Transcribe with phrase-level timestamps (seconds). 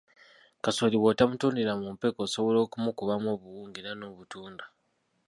[0.63, 4.65] Kasooli bw'otamutundira mu mpeke osobola okumukubamu obuwunga era n'obutunda.